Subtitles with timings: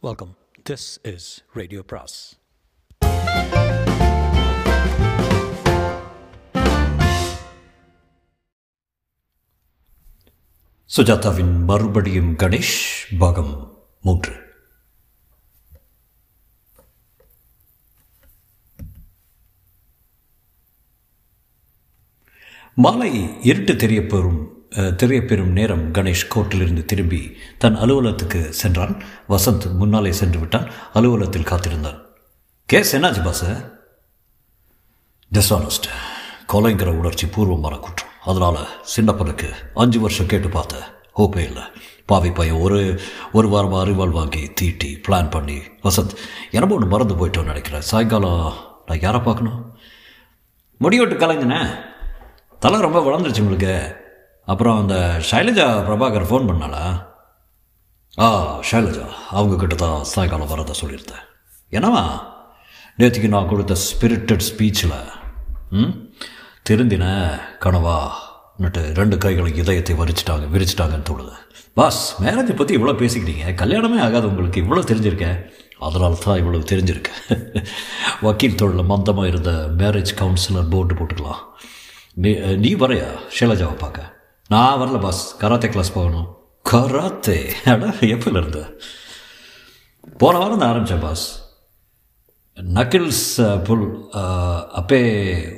[0.00, 0.36] Welcome
[0.70, 2.18] this is radio பிராஸ்
[10.90, 12.76] சுஜாதாவின் மறுபடியும் கணேஷ்
[13.18, 14.34] பாகம் மூன்று.
[22.74, 23.10] மாலை
[23.40, 29.02] இருட்டு தெரியப்பெறும் அஹ், தெரியப்பெறும் நேரம் கணேஷ் கோர்ட்டிலிருந்து திரும்பி தன் அலுவலகத்துக்கு சென்றான்.
[29.28, 30.70] வசந்த் முன்னாலே சென்று விட்டான்.
[30.92, 32.06] அலுவலகத்தில் காத்திருந்தான்.
[32.66, 33.44] கேஸ் என்னாச்சு பாஸ்
[35.32, 35.88] டிஸ்ஆனஸ்ட்
[36.52, 38.08] கொலைங்கிற உணர்ச்சி பூர்வமான குற்றம்.
[38.24, 41.62] அதனால் சின்னப்பனுக்கு அஞ்சு வருஷம் கேட்டு பார்த்த ஹோப்பே இல்லை.
[42.06, 43.00] பாவி பையன் ஒரு
[43.32, 46.14] ஒரு வாரமாக அறிவாள் வாங்கி தீட்டி பிளான் பண்ணி வசந்த்
[46.50, 47.80] எனக்கு ஒன்று மறந்து போயிட்டோன்னு நினைக்கிறேன்.
[47.80, 48.54] சாயங்காலம்
[48.86, 49.78] நான் யாரை பார்க்கணும்?
[50.80, 51.74] முடிவெட்டு கலைஞனே.
[52.58, 54.06] தலை ரொம்ப வளர்ந்துருச்சு உங்களுக்கு.
[54.52, 54.96] அப்புறம் அந்த
[55.28, 56.84] ஷைலஜா பிரபாகர் ஃபோன் பண்ணாளா?
[58.18, 58.28] ஆ
[58.68, 59.06] ஷைலஜா
[59.38, 61.24] அவங்க கிட்ட தான் சாயங்காலம் வரதா சொல்லியிருந்தேன்.
[61.72, 62.04] என்னவா
[63.00, 64.96] நேற்றுக்கு நான் கொடுத்த ஸ்பிரிட்டட் ஸ்பீச்சில்
[65.80, 65.94] ம்
[66.68, 67.04] திருந்தின
[67.64, 67.98] கனவா
[68.62, 71.34] நட்டு ரெண்டு கைகளுக்கு இதயத்தை வரிச்சிட்டாங்க விரிச்சிட்டாங்கன்னு தோணுது.
[71.78, 73.46] பாஸ் மேரேஜை பற்றி இவ்வளோ பேசிக்கிட்டீங்க.
[73.62, 74.62] கல்யாணமே ஆகாது உங்களுக்கு.
[74.64, 75.38] இவ்வளோ தெரிஞ்சிருக்கேன்
[75.86, 77.20] அதனால தான் இவ்வளவு தெரிஞ்சிருக்கேன்
[78.26, 79.50] வக்கீல் தொழில் மந்தமாக இருந்த
[79.80, 81.42] மேரேஜ் கவுன்சிலர் போர்டு போட்டுக்கலாம்.
[82.22, 82.30] நீ
[82.64, 83.10] நீ வரையா?
[83.36, 84.14] ஷைலஜாவை பார்க்க.
[84.52, 86.28] நான் வரல பாஸ் கராத்தே கிளாஸ் போகணும்.
[86.64, 87.36] கராத்தே
[87.72, 88.62] அடா எப்போல இருந்து
[90.20, 91.26] போன வாரம் தான் ஆரம்பித்தேன் பாஸ்
[92.56, 93.26] நக்கிள்ஸ்
[93.66, 93.84] புல்
[94.20, 95.00] uh, அப்பே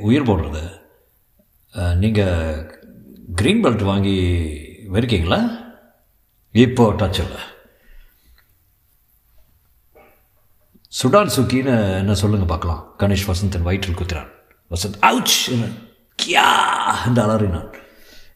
[0.08, 0.64] உயிர் போடுறது.
[2.02, 2.66] நீங்கள்
[3.40, 4.16] க்ரீன் பெல்ட் வாங்கி
[4.94, 5.40] வெறுக்கீங்களா?
[6.54, 7.42] இப்போ டச் இல்லை.
[10.92, 12.82] சுடான் சுக்கின்னு என்ன சொல்லுங்க பார்க்கலாம்.
[12.98, 14.32] கணேஷ் வசந்தன் வயிற்றில் குத்துறான்.
[14.70, 15.38] வசந்த் அவுச்
[16.18, 16.48] கியா!
[17.06, 17.70] என்று அலறினான்.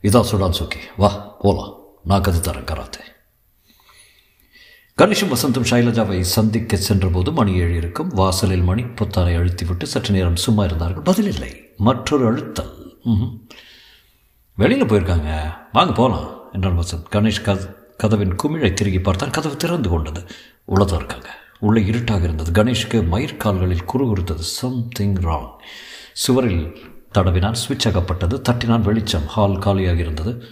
[0.05, 1.74] இதான் சுடான் சுக்கி வா போலாம்.
[2.05, 3.00] நான் கதை தரேன் கராத்தே.
[4.98, 8.08] கணேஷும் வசந்தும் ஷைலஜாவை சந்திக்க சென்றபோது மணி ஏழு இருக்கும்.
[8.08, 11.02] வாசலில் மணி புத்தானை அழுத்திவிட்டு சற்று நேரம் சும்மா இருந்தார்கள்.
[11.02, 11.70] பதில் இல்லை.
[11.77, 12.98] மற்றொரு அழுத்தல்.
[14.54, 15.54] வெளியில் போயிருக்காங்க.
[15.72, 17.12] வாங்க போகலாம் என்றான் வசந்த்.
[17.12, 19.31] கணேஷ் கத கதவின் குமிழை திருகி பார்த்தான்.
[19.31, 20.25] கதவு திறந்து கொண்டது.
[20.64, 21.38] உள்ளதாக இருக்காங்க.
[21.59, 22.64] உள்ளே இருட்டாக இருந்தது.
[22.64, 24.44] கணேஷுக்கு மயிர்கால்களில் குறுகுறுத்தது.
[24.60, 25.50] சம்திங் ராங்
[26.12, 26.76] சுவரில்
[27.14, 30.42] தடவினான் சுவிட்ச் அகப்பட்டது தட்டினான் வெளிச்சம் ஹால் காலியாக இருந்தது.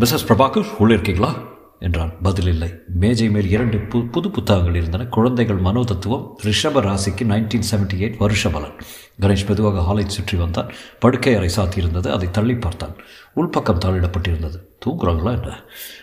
[0.00, 1.50] மிஸ்ஸஸ் பிரபாகர் உள்ளே இருக்கீங்களா?
[1.80, 2.12] என்றான்.
[2.22, 2.74] பதில் இல்லை.
[2.94, 5.06] மேஜை மேல் இரண்டு பு புது புத்தகங்கள் இருந்தன.
[5.06, 8.76] குழந்தைகள் மனோதத்துவம் ரிஷப ராசிக்கு நைன்டீன் செவன்டி எயிட் வருஷ பலன்.
[9.20, 10.72] கணேஷ் மெதுவாக ஹாலை சுற்றி வந்தான்.
[10.98, 12.12] படுக்கை அறை சாத்தியிருந்தது.
[12.12, 12.96] அதை தள்ளி பார்த்தான்.
[13.36, 14.58] உள்பக்கம் தாளிடப்பட்டிருந்தது.
[14.86, 15.62] தூங்குறாங்களா என்ன?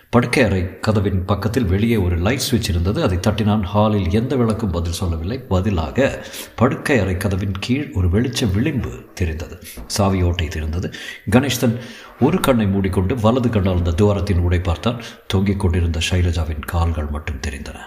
[0.09, 3.03] படுக்கை அறை கதவின் பக்கத்தில் வெளியே ஒரு லைட் சுவிட்ச் இருந்தது.
[3.03, 5.39] அதை தட்டினான் ஹாலில் எந்த விளக்கும் பதில் சொல்லவில்லை.
[5.39, 6.25] பதிலாக
[6.55, 9.59] படுக்கை அறை கதவின் கீழ் ஒரு வெளிச்ச விளிம்பு தெரிந்தது.
[9.87, 10.93] சாவி ஓட்டை தெரிந்தது.
[11.31, 11.79] கணேஷ் தன்
[12.19, 15.01] ஒரு கண்ணை மூடிக்கொண்டு வலது கண்ணால் அந்த துவாரத்தின் உடை பார்த்தான்.
[15.27, 17.79] தொங்கிக் கொண்டிருந்த ஷைலஜாவின் கால்கள் மட்டும் தெரிந்தன.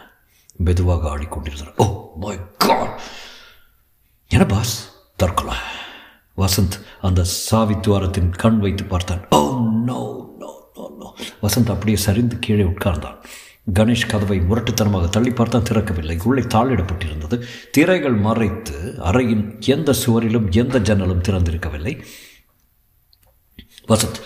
[0.57, 1.73] மெதுவாக ஆடிக்கொண்டிருந்தன.
[1.77, 3.01] ஓ மை காட்
[4.29, 5.57] என பாஸ் தற்கொலை.
[6.37, 9.21] வசந்த் அந்த சாவி துவாரத்தின் கண் வைத்து பார்த்தான்.
[9.31, 10.31] Oh ஓ நோ
[11.43, 13.17] வசந்த் அப்படியே சரிந்து கீழே உட்கார்ந்தான்.
[13.75, 16.21] கணேஷ் கதவை முரட்டுத்தனமாக தள்ளி பார்த்தான் திறக்கவில்லை.
[16.25, 17.43] உள்ளே தாளிடப்பட்டிருந்தது.
[17.71, 22.03] திரைகள் மறைத்து அறையின் எந்த சுவரிலும் எந்த ஜன்னலும் திறந்திருக்கவில்லை.
[23.89, 24.21] வசந்த்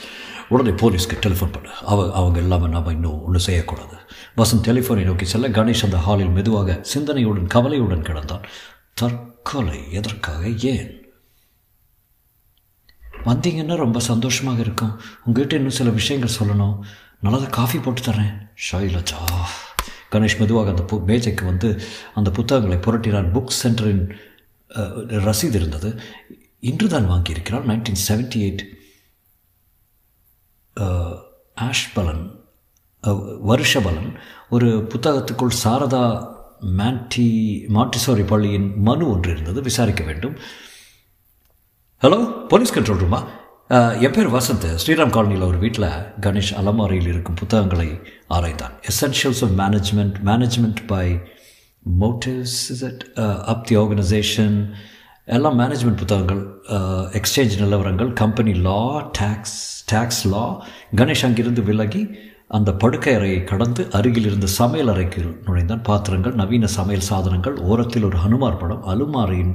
[0.48, 1.70] உடனே போலீஸ்க்கு டெலிஃபோன் பண்ண.
[1.70, 3.96] அவ அவங்க இல்லாமல் நாம் இன்னும் ஒன்றும் செய்யக்கூடாது.
[4.36, 8.42] வசந்த் டெலிஃபோனை நோக்கி செல்ல கணேஷ் அந்த ஹாலில் மெதுவாக சிந்தனையுடன் கவலையுடன் கிடந்தான்.
[8.94, 11.05] தற்கொலை எதற்காக ஏன்?
[13.28, 14.94] வந்தீங்கன்னா ரொம்ப சந்தோஷமாக இருக்கும்.
[15.24, 16.76] உங்ககிட்ட இன்னும் சில விஷயங்கள் சொல்லணும்.
[17.24, 18.34] நல்லதாக காஃபி போட்டு தரேன்
[18.66, 19.20] ஷைலஜா.
[20.12, 21.68] கணேஷ் மெதுவாக அந்த பு மேஜைக்கு வந்து
[22.18, 24.04] அந்த புத்தகங்களை புரட்டினான் புக் சென்டரின்
[25.26, 25.90] ரசீது இருந்தது.
[26.70, 28.64] இன்று தான் வாங்கியிருக்கிறான் நைன்டீன் செவன்டி எயிட்.
[31.68, 32.24] ஆஷ்பலன்
[33.50, 34.10] வருஷபலன்.
[34.54, 36.04] ஒரு புத்தகத்துக்குள் சாரதா
[36.78, 37.26] மேண்டி
[37.76, 39.60] மாட்டிசோரி பள்ளியின் மனு ஒன்று இருந்தது.
[39.68, 40.36] விசாரிக்க வேண்டும்.
[42.04, 42.16] ஹலோ
[42.48, 43.18] போலீஸ் கண்ட்ரோல் ரூமா
[44.06, 44.64] என் பேர் வசந்த்.
[44.80, 45.86] ஸ்ரீராம் காலனியில் ஒரு வீட்டில்
[46.24, 47.86] கணேஷ் அலமாரியில் இருக்கும் புத்தகங்களை
[48.36, 48.74] ஆராய்ந்தான்.
[48.90, 51.06] Essentials of management management by
[52.02, 53.02] motives is it
[53.52, 54.56] up the organization
[55.36, 56.42] எல்லாம் மேனேஜ்மெண்ட் புத்தகங்கள்
[57.20, 58.82] எக்ஸ்சேஞ்ச் நிலவரங்கள் company law
[59.20, 59.56] tax
[59.92, 60.44] tax law
[61.00, 62.02] Ganesh அங்கிருந்து விலகி
[62.58, 65.82] அந்த படுக்கை அறையை கடந்து அருகில் இருந்த சமையல் அறைக்கு நுழைந்தான்.
[65.90, 69.54] பாத்திரங்கள் நவீன சமையல் சாதனங்கள் ஓரத்தில் ஒரு ஹனுமார் படம் அலுமாரியின்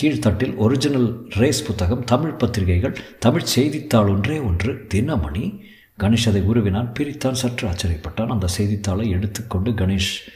[0.00, 4.86] கீழ்த்தட்டில் ஒரிஜினல் ரேஸ் புத்தகம் தமிழ் பத்திரிகைகள் தமிழ் செய்தித்தாள் ஒன்றே ஒன்று.
[4.94, 5.60] தினமணி.
[5.98, 8.26] கணேஷ் அதை உருவினான் பிரித்தான் சற்று ஆச்சரியப்பட்டான்.
[8.26, 10.30] அந்த செய்தித்தாளை எடுத்துக்கொண்டு கணேஷ்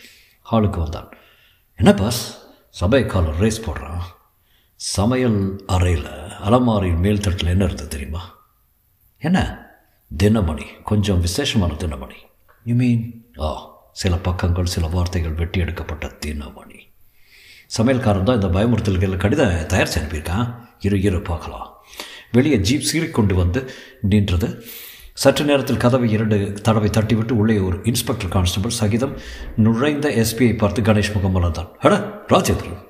[0.53, 1.09] ஹாலுக்கு வந்தான்.
[1.77, 2.39] என்ன பாஸ்
[2.71, 4.01] சபைக்காலர் ரேஸ் போடுறான்.
[4.75, 6.07] சமையல் அறையில்
[6.45, 8.39] அலமாரியின் மேல் தட்டில் என்ன இருந்தது தெரியுமா?
[9.19, 9.67] என்ன?
[10.23, 10.83] தினமணி.
[10.85, 12.15] கொஞ்சம் விசேஷமான தினமணி.
[12.65, 13.71] யூ மீன் ஆ.
[13.93, 16.82] சில பக்கங்கள் சில வார்த்தைகள் வெட்டி எடுக்கப்பட்ட தினமணி.
[17.77, 20.49] சமையல்காரன் தான் இந்த பயமுறுத்தல்கள் கடிதம் தயாரித்து அனுப்பியிருக்கான்
[20.87, 21.69] இரு இரு பார்க்கலாம்.
[22.37, 23.61] வெளியே ஜீப் சீறிக்கொண்டு வந்து
[24.13, 24.49] நின்றது.
[25.23, 26.37] சற்று நேரத்தில் கதவை இரண்டு
[26.67, 29.15] தடவை தட்டிவிட்டு உள்ளே ஒரு இன்ஸ்பெக்டர் கான்ஸ்டபிள் சகிதம்
[29.65, 31.95] நுழைந்த எஸ்பியை பார்த்து கணேஷ் முகம் வளர்ந்தான் ஹட
[32.33, 32.81] ராஜேந்திரன்.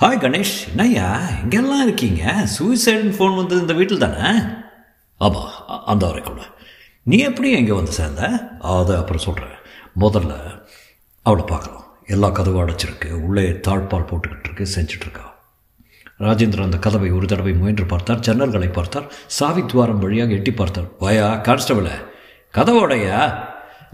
[0.00, 0.54] ஹாய் கணேஷ்.
[0.70, 1.08] என்னய்யா?
[1.42, 2.22] இங்கெல்லாம் இருக்கீங்க?
[2.54, 4.24] சூசைடுன்னு ஃபோன் வந்தது இந்த வீட்டில் தானே
[5.20, 5.52] ஆமாம்
[5.92, 6.40] அந்த வரைக்கும்.
[7.02, 8.22] நீ எப்படி எங்கே வந்து சேர்ந்த?
[8.76, 9.56] அதை அப்புறம் சொல்கிறேன்
[10.00, 10.34] முதல்ல
[11.26, 11.81] அவளை பார்க்கலாம்.
[12.12, 13.10] எல்லா கதவும் அடைச்சிருக்கு.
[13.26, 15.26] உள்ளே தாழ்பால் போட்டுக்கிட்டு இருக்கு செஞ்சிட்ருக்கா.
[16.18, 18.24] ராஜேந்திரன் அந்த கதவை ஒரு தடவை முயன்று பார்த்தார்.
[18.26, 19.08] ஜன்னல்களை பார்த்தார்.
[19.38, 20.88] சாவி துவாரம் வழியாக எட்டி பார்த்தார்.
[21.00, 21.88] வயா கான்ஸ்டபிள
[22.54, 23.20] கதவோடையா?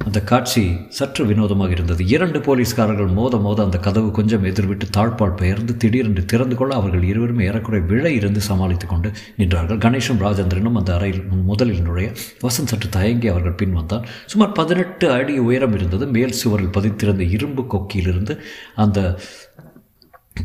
[0.05, 2.03] அந்த காட்சி சற்று வினோதமாக இருந்தது.
[2.07, 7.39] இரண்டு போலீஸ்காரர்கள் மோத மோத அந்த கதவு கொஞ்சம் எதிர்விட்டு தாழ்பால் பெயர்ந்து திடீரென்று திறந்து கொள்ள அவர்கள் இருவரும்
[7.39, 9.09] ஏறக்குறை விழை இருந்து சமாளித்துக் கொண்டு
[9.39, 9.81] நின்றார்கள்.
[9.85, 12.11] கணேஷும் ராஜேந்திரனும் அந்த அறையில் முதலில் நுழைய
[12.43, 14.07] வசந்த் சற்று தயங்கி அவர்கள் பின் வந்தான்.
[14.27, 16.07] சுமார் பதினெட்டு அடி உயரம் இருந்தது.
[16.07, 18.37] மேல் சுவரில் பதித்திருந்த இரும்பு கொக்கியிலிருந்து
[18.75, 19.19] அந்த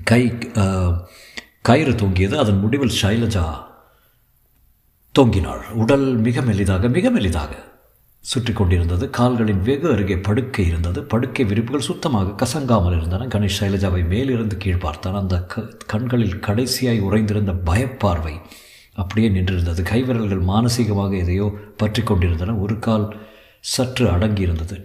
[0.03, 0.23] கை
[1.61, 2.37] கயிறு தொங்கியது.
[2.37, 3.45] அதன் முடிவில் ஷைலஜா
[5.19, 5.63] தொங்கினாள்.
[5.83, 7.53] உடல் மிக மெலிதாக மிக மெலிதாக
[8.23, 10.99] சுற்றி கொண்டிருந்தது கால்களின் வெகு அருகே படுக்கை இருந்தது.
[11.03, 13.27] படுக்கை விரிப்புகள் சுத்தமாக கசங்காமல் இருந்தன.
[13.27, 15.17] கணேஷ் சைலஜாவை மேலிருந்து கீழ் பார்த்தான்.
[15.21, 18.35] அந்த க கண்களில் கடைசியாய் உறைந்திருந்த பயப்பார்வை
[18.93, 19.81] அப்படியே நின்றிருந்தது.
[19.91, 21.47] கைவிரல்கள் மானசீகமாக எதையோ
[21.77, 22.55] பற்றி கொண்டிருந்தன.
[22.55, 23.07] ஒரு கால்
[23.73, 24.77] சற்று அடங்கியிருந்தது.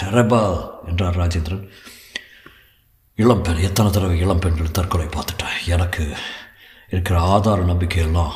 [0.00, 0.42] டெரபா
[0.90, 1.64] என்றார் ராஜேந்திரன்.
[3.18, 6.04] இளம்பெண் எத்தனை தடவை இளம்பெண்கள் தற்கொலை பார்த்துட்டேன் எனக்கு
[6.88, 8.32] இருக்கிற ஆதார நம்பிக்கையெல்லாம்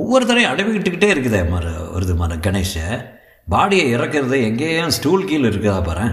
[0.00, 2.74] ஒவ்வொரு தடையும் அடைவிக்கிட்டுக்கிட்டே இருக்குதே மர வருது மர கணேஷ.
[3.48, 6.06] பாடியை இறக்கிறது எங்கேயும் ஸ்டூல் கீழே இருக்குதா பாரு.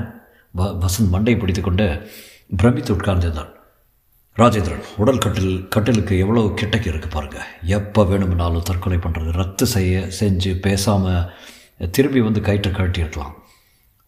[0.53, 1.85] வ வசந்த் மண்டை பிடித்து கொண்டு
[2.61, 3.51] பிரமித்து உட்கார்ந்திருந்தான்.
[4.37, 10.51] ராஜேந்திரன் உடல் கட்டில் கட்டிலுக்கு எவ்வளோ கிட்டக்கு இருக்குது பாருங்கள் எப்போ வேணும்னாலும் தற்கொலை பண்ணுறது ரத்து செய்ய செஞ்சு
[10.59, 13.33] பேசாமல் திரும்பி வந்து கயிற்று கழட்டியிருக்கலாம்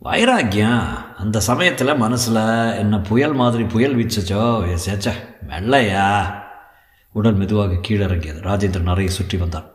[0.01, 0.87] வைராக்கியம்
[1.17, 2.41] அந்த சமயத்தில் மனசில்
[2.81, 4.41] என்ன புயல் மாதிரி புயல் வீச்சச்சோ
[4.85, 5.13] சேச்ச
[5.49, 6.07] மெல்லையா?
[7.15, 8.41] உடல் மெதுவாக கீழிறங்கியது.
[8.43, 9.71] ராஜேந்திரன் அறையை சுற்றி வந்தான்.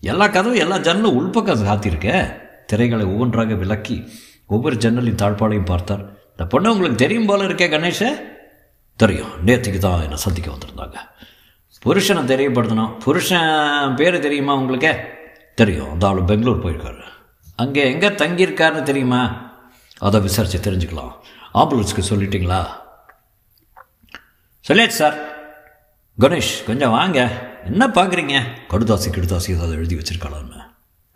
[0.00, 4.12] எல்லா கதவும் எல்லா ஜன்னலும் உள்பக்கம் காத்திருக்க திரைகளை ஒவ்வொன்றாக விலக்கி
[4.46, 6.12] ஒவ்வொரு ஜன்னலின் தாழ்பாளையும் பார்த்தார்.
[6.30, 8.20] இந்த பொண்ணு உங்களுக்கு தெரியும் போல இருக்கே கணேஷ.
[8.96, 9.46] தெரியும்.
[9.46, 10.94] நேற்றுக்கு தான் என்னை சந்திக்க வந்திருந்தாங்க.
[11.84, 12.98] புருஷனை தெரியப்படுத்தணும்.
[12.98, 14.96] புருஷன் பேர் தெரியுமா உங்களுக்கு?
[15.54, 15.92] தெரியும்.
[15.92, 17.02] அந்த ஆள் பெங்களூர் போயிருக்காரு.
[17.56, 19.52] அங்கே எங்கே தங்கியிருக்காருன்னு தெரியுமா?
[19.98, 21.12] அதை விசாரித்து தெரிஞ்சுக்கலாம்.
[21.54, 22.66] ஆம்புலன்ஸ்க்கு சொல்லிட்டீங்களா?
[24.68, 25.31] சொல்லியாச்சு சார்.
[26.20, 27.50] கணேஷ் கொஞ்சம் வாங்க.
[27.64, 28.40] என்ன பார்க்குறீங்க?
[28.68, 30.60] கடுதாசி கெடுதாசி ஏதாவது எழுதி வச்சிருக்காளான்னு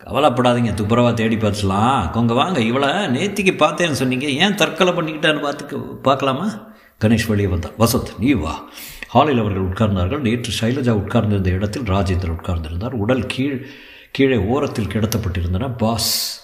[0.03, 2.59] கவலைப்படாதீங்க துப்புரவாக தேடி பார்த்துலாம் கொங்க வாங்க.
[2.59, 4.25] இவளை நேத்திக்கு பார்த்தேன்னு சொன்னீங்க.
[4.25, 6.73] ஏன் தற்கொலை பண்ணிக்கிட்டான்னு பார்த்துக்கு பார்க்கலாமா?
[7.01, 7.71] கணேஷ் வெளியே வந்தான்.
[7.79, 8.69] வசந்த் நீ வா.
[9.07, 10.19] ஹாலில் அவர்கள் உட்கார்ந்தார்கள்.
[10.19, 12.91] நேற்று சைலஜா உட்கார்ந்திருந்த இடத்தில் ராஜேந்திரன் உட்கார்ந்திருந்தார்.
[12.91, 13.67] உடல் கீழ்
[14.11, 15.77] கீழே ஓரத்தில் கிடத்தப்பட்டிருந்தன.
[15.77, 16.43] பாஸ்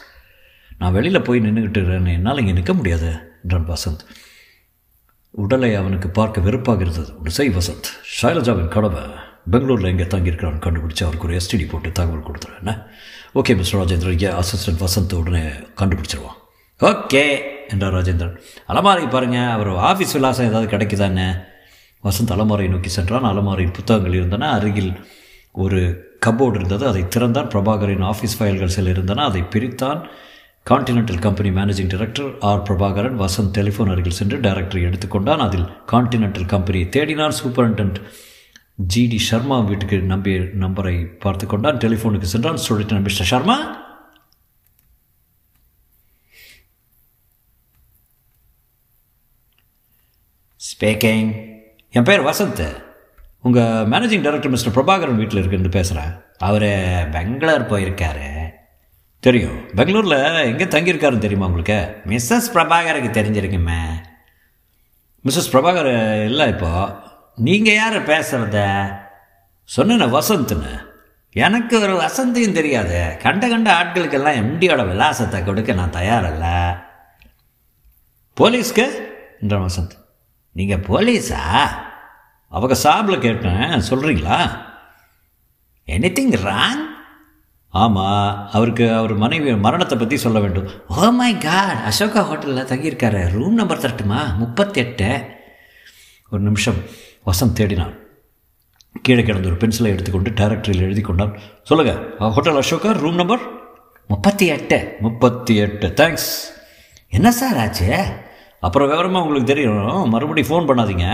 [0.77, 4.22] நான் வெளியில் போய் நின்றுக்கிட்டு இருக்கிறேன் என்னால் இங்கே நிற்க முடியாது என்றான் வசந்த்.
[5.35, 7.87] உடலை அவனுக்கு பார்க்க வெறுப்பாக இருந்தது ஒரு வசந்த்.
[8.21, 9.01] ஷைலஜாவின் கனவை.
[9.51, 12.57] பெங்களூரில் எங்கே தங்கியிருக்கிறான்னு கண்டுபிடிச்சி அவருக்கு ஒரு எஸ்டிடி போட்டு தகவல் கொடுத்துரு.
[12.57, 12.87] என்ன?
[13.35, 14.23] Okay mister Rajendran.
[14.23, 16.37] A assistant Vasanth உடனே கண்டுபிடிச்சிருவான்.
[16.79, 18.39] ஓகே என்றார் ராஜேந்திரன்.
[18.67, 21.43] அலமாரி பாருங்கள் அவர் ஆஃபீஸ் விலாசம் ஏதாவது கிடைக்குதானே
[22.03, 23.23] வசந்த் அலமாரியை நோக்கி சென்றான்.
[23.23, 24.51] அலமாரியில் புத்தகங்கள் இருந்தன.
[24.51, 25.07] அருகில்
[25.51, 26.87] ஒரு கபோர்டு இருந்தது.
[26.87, 27.47] அதை திறந்தான்.
[27.47, 29.23] பிரபாகரின் ஆஃபீஸ் ஃபைல்கள் சில இருந்தன.
[29.23, 30.05] அதை பிரித்தான்.
[30.69, 35.37] Continental company managing director R Prabhakaran Vasanth telephone அருகில் சென்று டைரக்டரை எடுத்துக்கொண்டான்.
[35.37, 37.33] அதில் கான்டினென்டல் கம்பெனியை தேடினார்.
[37.43, 37.97] சூப்பரண்டன்ட்
[38.95, 41.77] ஜிடி சர்மா வீட்டுக்கு நம்பி நம்பரை பார்த்து கொண்டான்.
[41.77, 42.59] டெலிஃபோனுக்கு சென்றான்.
[42.69, 43.57] சொல்லிட்டான் மிஸ்டர் சர்மா
[50.69, 51.31] ஸ்பேக்கிங்
[51.89, 52.83] என் பேர் வசந்த்.
[53.41, 56.69] உங்கள் மேனேஜிங் டைரக்டர் மிஸ்டர் பிரபாகரன் வீட்டில் இருக்குன்னு பேசுகிறேன் அவர்
[57.11, 58.32] பெங்களூர் போயிருக்காரு.
[59.23, 59.65] தெரியும்.
[59.75, 62.01] பெங்களூரில் எங்கே தங்கியிருக்காருன்னு தெரியுமா உங்களுக்கு?
[62.05, 63.79] மிஸ்ஸஸ் பிரபாகருக்கு தெரிஞ்சிருக்குமே.
[65.25, 66.99] மிஸ்ஸஸ் பிரபாகர் இல்லை இப்போ
[67.35, 68.87] நீங்கள் யார் பேசுகிறத
[69.63, 70.85] சொன்ன வசந்த்னு.
[71.31, 73.17] எனக்கு ஒரு வசந்தியும் தெரியாது.
[73.21, 76.77] கண்ட கண்ட ஆட்களுக்கெல்லாம் எம்டியோட விலாசத்தை கொடுக்க நான் தயாரில்ல.
[78.41, 78.87] போலீஸ்க்கு?
[79.41, 79.91] என்ற வசந்த்.
[80.51, 81.67] நீங்கள் போலீஸா?
[82.49, 83.83] அவங்க சாப்பில் கேட்டேன்.
[83.89, 84.61] சொல்கிறீங்களா
[85.87, 86.91] எனி திங் ராங்
[87.81, 90.67] ஆமாம் அவருக்கு அவர் மனைவி மரணத்தை பற்றி சொல்ல வேண்டும்.
[90.97, 93.21] ஓ மை காட் அசோகா ஹோட்டலில் தங்கியிருக்காரு.
[93.37, 94.19] ரூம் நம்பர் தரட்டுமா?
[94.35, 95.07] முப்பத்தி எட்டு
[96.29, 96.79] ஒரு நிமிஷம்.
[97.25, 97.95] வசந்த் தேடினான்.
[99.01, 101.33] கீழே கிடந்த ஒரு பென்சிலை எடுத்துக்கொண்டு டைரக்டரியில் எழுதி கொண்டான்.
[101.63, 103.39] சொல்லுங்கள் ஹோட்டல் அசோகா ரூம் நம்பர்
[104.07, 106.29] முப்பத்தி எட்டு முப்பத்தி எட்டு தேங்க்ஸ்
[107.09, 107.89] என்ன சார் ஆச்சு?
[108.59, 110.09] அப்புறம் விவரமாக உங்களுக்கு தெரியும்.
[110.09, 111.07] மறுபடியும் ஃபோன் பண்ணாதீங்க.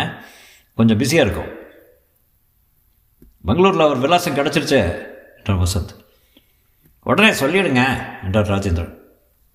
[0.75, 1.51] கொஞ்சம் பிஸியாக இருக்கும்.
[3.45, 4.81] பெங்களூரில் அவர் விலாசம் கிடச்சிருச்சே
[5.37, 5.98] என்றான் வசந்த்.
[7.09, 7.83] உடனே சொல்லிடுங்க
[8.25, 8.95] என்றார் ராஜேந்திரன்.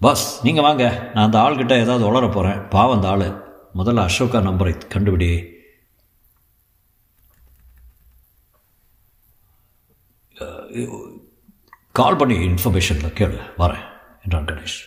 [0.05, 0.85] பாஸ் நீங்கள் வாங்க.
[1.15, 3.27] நான் அந்த ஆள்கிட்ட ஏதாவது உளர போகிறேன் பாவம் அந்த ஆள்.
[3.79, 5.33] முதல்ல அசோகா நம்பரை கண்டுபிடி.
[11.99, 13.39] கால் பண்ணி இன்ஃபர்மேஷனில் கேளு.
[13.63, 13.85] வரேன்
[14.23, 14.79] என்றான் கணேஷ்.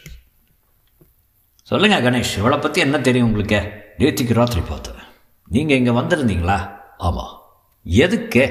[1.69, 2.33] சொல்லுங்கள் கணேஷ்.
[2.41, 3.59] இவளை பற்றி என்ன தெரியும் உங்களுக்கு?
[4.01, 5.01] நேற்றுக்கு ராத்திரி பார்த்தேன்.
[5.55, 6.57] நீங்கள் இங்கே வந்திருந்தீங்களா?
[7.07, 7.33] ஆமாம்
[8.05, 8.45] எதுக்கு?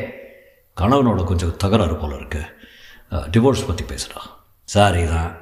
[0.80, 2.52] கணவனோட கொஞ்சம் தகராறு போல இருக்குது
[3.10, 4.22] டிவோர்ஸ் பற்றி பேசுகிறா
[4.68, 5.32] சாரி தான்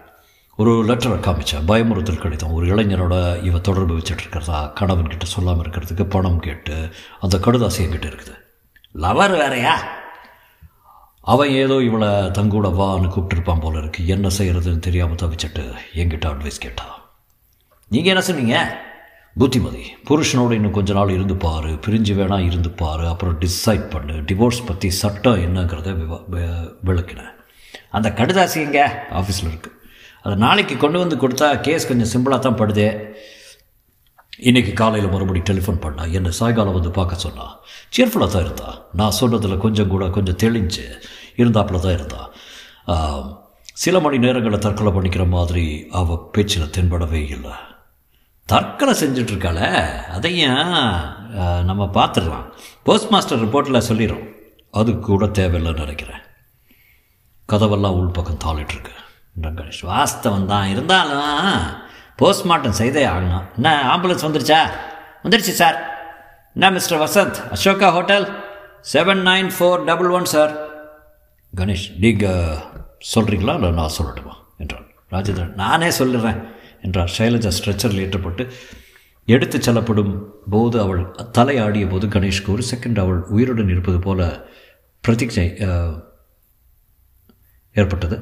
[0.58, 2.52] ஒரு லெட்டரை காமிச்சேன் பயமுறுத்தல் கடிதம்.
[2.52, 6.76] ஒரு இளைஞரோட இவ தொடர்பு வச்சுட்டு இருக்கிறதா கணவன்கிட்ட சொல்லாமல் இருக்கிறதுக்கு பணம் கேட்டு
[7.20, 8.34] அந்த கடுதாசி என்கிட்ட இருக்குது.
[8.94, 9.74] லவர் வேறையா?
[11.20, 14.06] அவன் ஏதோ இவளை தங்கூட வான்னு கூப்பிட்டுருப்பான் போல இருக்கு.
[14.06, 16.86] என்ன செய்கிறதுன்னு தெரியாமல் தவிச்சிட்டு என்கிட்ட அட்வைஸ் கேட்டா.
[17.90, 18.56] நீங்கள் என்ன சொன்னீங்க?
[19.36, 21.72] புத்திமதி புருஷனோடு இன்னும் கொஞ்ச நாள் இருந்து பாரு.
[21.86, 23.06] பிரிஞ்சு வேணா இருந்து பாரு.
[23.08, 24.16] அப்புறம் டிசைட் பண்ணு.
[24.30, 26.20] டிவோர்ஸ் பற்றி சட்டம் என்னங்கிறத விவா
[26.88, 27.33] விளக்கினேன்
[27.96, 28.84] அந்த கடுதாசி எங்கே
[29.20, 29.78] ஆஃபீஸில் இருக்குது
[30.24, 32.88] அதை நாளைக்கு கொண்டு வந்து கொடுத்தா கேஸ் கொஞ்சம் சிம்பிளாக தான் படுதே.
[34.48, 37.46] இன்றைக்கி காலையில் மறுபடியும் டெலிஃபோன் பண்ணா என்னை சாயங்காலம் வந்து பார்க்க சொன்னா?
[37.96, 38.70] சியர்ஃபுல்லாக தான் இருந்தா.
[39.00, 40.86] நான் சொன்னதில் கொஞ்சம் கூட கொஞ்சம் தெளிஞ்சு
[41.42, 42.22] இருந்தாப்புல தான் இருந்தா.
[43.82, 45.66] சில மணி நேரங்களில் தற்கொலை பண்ணிக்கிற மாதிரி
[46.00, 47.54] அவள் பேச்சில் தென்படவே இல்லை.
[48.48, 49.60] தற்கொலை செஞ்சிட்ருக்காள?
[50.16, 50.66] அதையும்
[51.70, 52.48] நம்ம பார்த்துடலாம்
[52.88, 54.26] போஸ்ட் மாஸ்டர் ரிப்போர்ட்டில் சொல்லிடும்
[54.80, 56.23] அது கூட தேவையில்லைன்னு நினைக்கிறேன்.
[57.52, 58.92] கதவெல்லாம் உள் பக்கம் தாளிட்டுருக்கு.
[59.40, 60.68] கணேஷ் வாஸ்தவம் தான்.
[60.68, 61.62] இருந்தாலும்
[62.22, 63.42] போஸ்ட்மார்ட்டம் செய்தே ஆகணும்.
[63.54, 64.58] என்ன ஆம்புலன்ஸ் வந்துருச்சா?
[65.24, 65.78] வந்துருச்சு சார்.
[66.54, 67.54] என்ன mister Vasanth?
[67.54, 68.26] Ashoka hotel
[68.92, 70.52] seven nine four double one sir
[71.56, 72.56] Ganesh நீங்கள்
[73.14, 74.34] சொல்கிறீங்களா இல்லை நான் சொல்லட்டுமா?
[74.58, 74.84] என்றார்.
[75.10, 76.48] ராஜேந்திரன் நானே சொல்லுறேன்
[76.82, 77.10] என்றார்.
[77.18, 78.52] சைலஜா ஸ்ட்ரெச்சரில் ஏற்றப்பட்டு
[79.24, 84.46] எடுத்து செல்லப்படும் போது அவள் தலையாடிய போது கணேஷ்க்கு ஒரு செகண்ட் அவள் உயிருடன் இருப்பது போல
[85.08, 85.46] பிரதிஜை
[87.74, 88.16] ஏற்பட்டது.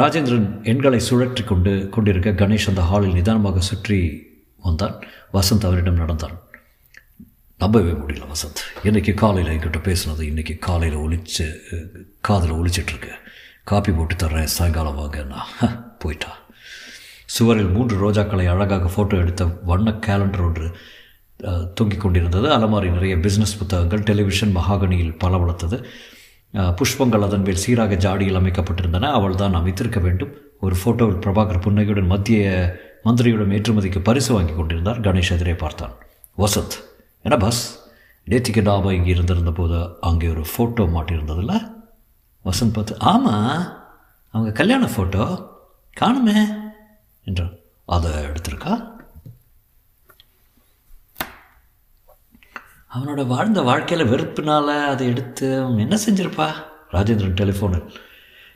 [0.00, 3.98] ராஜேந்திரன் எண்களை சுழற்றி கொண்டு கொண்டிருக்க கணேஷ் அந்த ஹாலில் நிதானமாக சுற்றி
[4.66, 4.96] வந்தான்.
[5.32, 6.36] வசந்த் அவரிடம் நடந்தான்.
[7.60, 8.60] நம்பவே முடியல வசந்த்.
[8.88, 11.46] இன்றைக்கி காலையில் என்கிட்ட பேசுனது இன்றைக்கி காலையில் ஒழிச்சு
[12.28, 13.12] காதில் ஒழிச்சிட்ருக்கு
[13.70, 15.40] காப்பி போட்டு தர்றேன் சாயங்காலம் வாங்கண்ணா.
[16.02, 16.30] போயிட்டா.
[17.34, 20.68] சுவரில் மூன்று ரோஜாக்களை அழகாக ஃபோட்டோ எடுத்த வண்ண கேலண்டர் ஒன்று
[21.74, 22.48] தொங்கிக் கொண்டிருந்தது.
[22.56, 25.78] அலமாரி நிறைய பிஸ்னஸ் புத்தகங்கள் டெலிவிஷன் மகாகனியில் பலவளர்த்தது
[26.54, 29.12] புஷ்பங்கள் அதன் மேல் சீராக ஜாடியில் அமைக்கப்பட்டிருந்தன.
[29.12, 30.32] அவள் தான் அமைத்திருக்க வேண்டும்.
[30.60, 32.72] ஒரு ஃபோட்டோவில் பிரபாகர் புன்னகையுடன் மத்திய
[33.04, 35.00] மந்திரியுடன் ஏற்றுமதிக்கு பரிசு வாங்கி கொண்டிருந்தார்.
[35.00, 35.92] கணேஷ் எதிரே பார்த்தான்.
[36.38, 36.76] வசந்த்
[37.22, 37.88] என்ன பஸ்?
[38.26, 41.72] நேத்திக்கு டாபா இங்கே இருந்திருந்த போது அங்கே ஒரு ஃபோட்டோ மாட்டியிருந்ததில்ல?
[42.44, 43.72] வசந்த் பார்த்து ஆமாம்
[44.28, 45.46] அவங்க கல்யாண ஃபோட்டோ
[46.00, 46.46] காணுமே.
[47.24, 47.54] என்றான்.
[47.86, 48.99] அதை எடுத்திருக்கா?
[52.90, 56.48] அவனோட வாழ்ந்த வாழ்க்கையில் வெறுப்பினால் அதை எடுத்து அவன் என்ன செஞ்சிருப்பா?
[56.90, 57.84] ராஜேந்திரன் டெலிஃபோனில்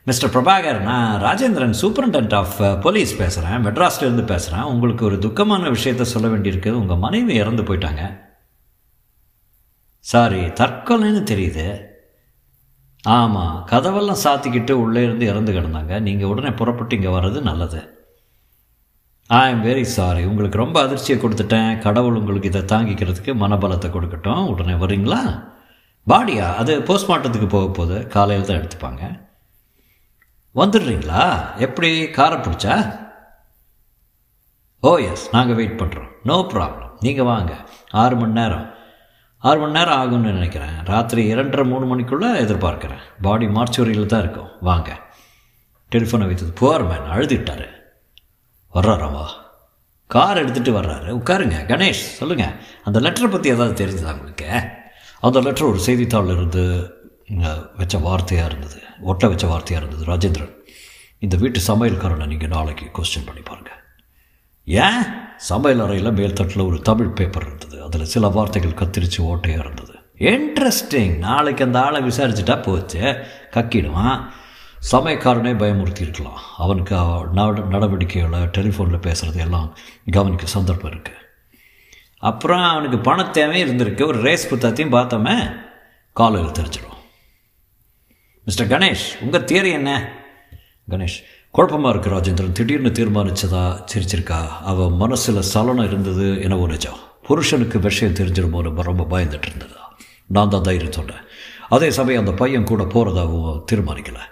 [0.06, 6.02] மிஸ்டர் பிரபாகர் நான் Rajendran superintendent of police uh, பேசுகிறேன் மெட்ராஸ்லேருந்து பேசுகிறேன் உங்களுக்கு ஒரு துக்கமான விஷயத்த
[6.02, 6.70] சொல்ல வேண்டியிருக்கு.
[6.70, 8.22] உங்கள் மனைவி இறந்து போயிட்டாங்க.
[9.98, 11.86] சாரி தற்கொலைன்னு தெரியுது.
[13.04, 16.00] ஆமாம் கதவெல்லாம் சாத்திக்கிட்டு உள்ளே இருந்து இறந்து கிடந்தாங்க.
[16.00, 17.93] நீங்கள் உடனே புறப்பட்டு இங்கே வர்றது நல்லது.
[19.26, 21.78] ஐ எம் வெரி சாரி உங்களுக்கு ரொம்ப அதிர்ச்சியை கொடுத்துட்டேன்.
[21.78, 24.46] கடவுள் உங்களுக்கு இதை தாங்கிக்கிறதுக்கு மனபலத்தை கொடுக்கட்டும்.
[24.46, 25.52] உடனே வரீங்களா?
[26.08, 28.06] பாடியா அது போஸ்ட்மார்ட்டத்துக்கு போக போகுது.
[28.06, 29.22] காலையில் தான் எடுத்துப்பாங்க.
[30.54, 31.56] வந்துடுறீங்களா?
[31.56, 32.10] எப்படி?
[32.10, 33.02] காரை பிடிச்சா?
[34.80, 37.56] ஓ எஸ் நாங்கள் வெயிட் பண்ணுறோம் நோ ப்ராப்ளம் நீங்கள் வாங்க.
[37.90, 38.66] ஆறு மணி நேரம்.
[39.38, 40.84] ஆறு மணி நேரம் ஆகும்னு நினைக்கிறேன்.
[40.84, 43.02] ராத்திரி இரண்டரை மூணு மணிக்குள்ளே எதிர்பார்க்குறேன்.
[43.22, 44.50] பாடி மார்ச்சுவரியில் தான் இருக்கும்.
[44.60, 45.00] வாங்க.
[45.92, 46.52] டெலிஃபோனை வைத்தது.
[46.60, 47.73] புவர் மேன் அழுதுட்டாரு.
[48.74, 49.26] வர்றாராவா
[50.14, 51.10] கார் எடுத்துகிட்டு வர்றாரு.
[51.18, 51.58] உட்காருங்க.
[51.72, 52.54] கணேஷ் சொல்லுங்கள்
[52.84, 54.50] அந்த லெட்டரை பற்றி ஏதாவது தெரிஞ்சுதா உங்களுக்கு?
[55.20, 56.64] அந்த லெட்டர் ஒரு செய்தித்தாளில் இருந்து
[57.78, 58.80] வச்ச வார்த்தையாக இருந்தது.
[59.10, 60.54] ஒட்ட வச்ச வார்த்தையாக இருந்தது ராஜேந்திரன்.
[61.18, 63.80] இந்த வீட்டு சமையல்காரனை நீங்கள் நாளைக்கு கொஸ்டின் பண்ணி பாருங்கள்
[64.64, 65.02] ஏன்?
[65.36, 67.76] சமையல் அறையில் மேல்தட்டில் ஒரு தமிழ் பேப்பர் இருந்தது.
[67.86, 69.94] அதில் சில வார்த்தைகள் கத்திரிச்சு ஓட்டையாக இருந்தது.
[70.30, 73.02] இன்ட்ரெஸ்டிங் நாளைக்கு அந்த ஆளை விசாரிச்சுட்டா போச்சு.
[73.54, 74.20] கக்கிடுவான்.
[74.92, 76.96] சமயக்காரனே பயமுறுத்தி இருக்கலாம் அவனுக்கு
[77.32, 79.76] நட நடவடிக்கைகளை டெலிஃபோனில் பேசுகிறது எல்லாம்
[80.10, 81.22] கவனிக்க சந்தர்ப்பம் இருக்குது
[82.18, 84.06] அப்புறம் அவனுக்கு பண தேவை இருந்திருக்கு.
[84.06, 85.56] ஒரு ரேஸ் புத்தகத்தையும் பார்த்தோமே
[86.12, 86.98] காலையில் தெரிஞ்சிடும்.
[88.44, 90.12] மிஸ்டர் கணேஷ் உங்கள் தியரி என்ன?
[90.90, 91.18] கணேஷ்
[91.50, 92.52] குழப்பமாக இருக்கு ராஜேந்திரன்.
[92.52, 94.48] திடீர்னு தீர்மானிச்சதா சிரிச்சிருக்கா?
[94.48, 97.00] அவள் மனசில் சலனம் இருந்தது என நிஜம்.
[97.22, 99.82] புருஷனுக்கு விஷயம் தெரிஞ்சிருமோன்னு ரொம்ப பயந்துட்டு இருந்ததா?
[100.26, 101.22] நான் தான் தைரியம் சொன்னேன்.
[101.74, 104.24] அதே சமயம் அந்த பையன் கூட போகிறதாகவும் தீர்மானிக்கலை.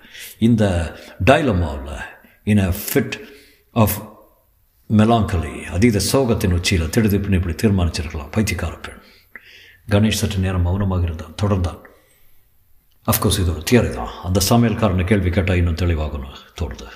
[0.48, 0.64] இந்த
[1.30, 2.02] டைலமாவில்
[2.52, 3.16] இன் அ ஃபிட்
[3.84, 3.96] ஆஃப்
[4.90, 9.00] மெலாங்கலி அதீத சோகத்தின் உச்சியில் திடுதிப்புன்னு இப்படி தீர்மானிச்சிருக்கலாம் பைத்தியக்கார பெண்.
[9.92, 11.80] கணேஷ் சற்று நேரம் மௌனமாக இருந்தான் தொடர்ந்தான்.
[13.10, 14.12] அஃப்கோர்ஸ் இது ஒரு தியரி தான்.
[14.26, 16.88] அந்த சமையல்காரனை கேள்வி கேட்டால் இன்னும் தெளிவாகணும் தோணுது.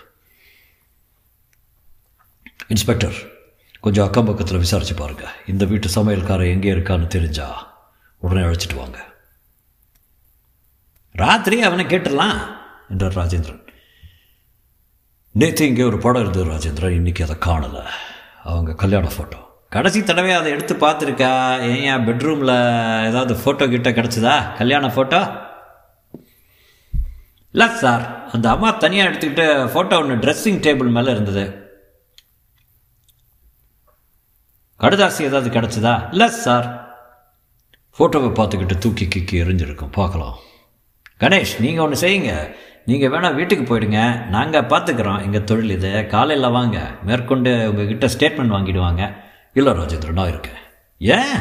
[2.75, 3.17] இன்ஸ்பெக்டர்
[3.85, 7.49] கொஞ்சம் அக்கம் பக்கத்தில் பாருங்கள் இந்த வீட்டு சமையல்காரன் எங்கே இருக்கான்னு தெரிஞ்சா
[8.23, 8.99] உடனே அழைச்சிட்டு வாங்க.
[11.23, 12.39] ராத்திரி அவனை கேட்டுடலாம்
[12.89, 13.63] என்றார் ராஜேந்திரன்.
[15.31, 16.97] நேற்று இங்கே ஒரு படம் இருந்தது ராஜேந்திரன்.
[17.01, 17.83] இன்னைக்கு அதை காணலை.
[18.43, 21.31] அவங்க கல்யாண ஃபோட்டோ கடைசி தடவை அதை எடுத்து பார்த்துருக்கா?
[21.61, 22.55] ஏன் பெட்ரூமில்
[23.09, 24.57] ஏதாவது ஃபோட்டோ கிட்ட கிடச்சிதா?
[24.57, 25.21] கல்யாண ஃபோட்டோ
[27.53, 28.31] இல்லை சார்.
[28.31, 31.45] அந்த அம்மா தனியாக எடுத்துக்கிட்டு ஃபோட்டோ ஒன்று ட்ரெஸ்ஸிங் டேபிள் மேலே இருந்தது.
[34.81, 35.95] கடுதாசி ஏதாவது கிடச்சிதா?
[36.11, 36.67] இல்லை சார்.
[37.99, 39.97] ஃபோட்டோவை பார்த்துக்கிட்டு தூக்கி கிக்கி எரிஞ்சிருக்கும்.
[40.01, 40.37] பார்க்கலாம்.
[41.21, 42.55] கணேஷ் நீங்கள் ஒன்று செய்யுங்க.
[42.85, 44.27] நீங்கள் வேணால் வீட்டுக்கு போயிடுங்க.
[44.27, 46.07] நாங்கள் பார்த்துக்குறோம் எங்கள் தொழில் இது.
[46.07, 46.91] காலையில் வாங்க.
[47.05, 49.15] மேற்கொண்டு உங்ககிட்ட ஸ்டேட்மெண்ட் வாங்கிடுவாங்க.
[49.53, 50.61] இல்லை ராஜேந்திரனா இருக்கேன்.
[50.99, 51.39] ஏன்?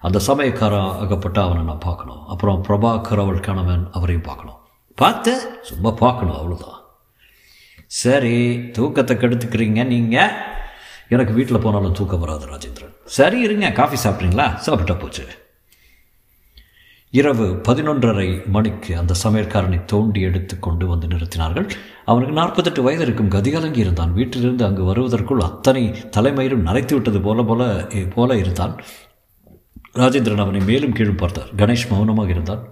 [0.00, 2.26] அந்த சமயக்காரன் அகப்பட்டு அவனை நான் பார்க்கணும்.
[2.26, 4.58] அப்புறம் பிரபாகர் அவள் கணவன் அவரையும் பார்க்கணும்.
[4.94, 6.78] பார்த்து சும்மா பார்க்கணும் அவ்வளோதான்
[7.86, 10.30] சரி தூக்கத்தை கெடுத்துக்கிறீங்க நீங்கள்
[11.08, 12.96] எனக்கு வீட்டில் போனாலும் தூக்கம் வராது ராஜேந்திரன்.
[13.04, 13.70] சரி இருங்க.
[13.70, 14.54] காஃபி சாப்பிட்றீங்களா?
[14.54, 15.24] சாப்பிட்டா போச்சு.
[17.10, 21.70] இரவு பதினொன்றரை மணிக்கு அந்த சமையற்காரனை தோண்டி எடுத்து கொண்டு வந்து நிறுத்தினார்கள்.
[22.04, 24.12] அவனுக்கு நாற்பத்தெட்டு வயது இருக்கும் கதிகலங்கி இருந்தான்.
[24.12, 25.82] வீட்டிலிருந்து அங்கு வருவதற்குள் அத்தனை
[26.16, 28.74] தலைமயிரும் நரைத்து விட்டது போல போல போல இருந்தான்.
[29.94, 31.50] ராஜேந்திரன் அவனை மேலும் கீழும் பார்த்தார்.
[31.56, 32.62] கணேஷ் மௌனமாக இருந்தான்.